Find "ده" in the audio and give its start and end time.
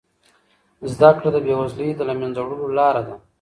3.07-3.15